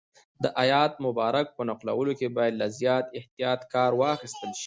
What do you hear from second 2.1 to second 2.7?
کې باید له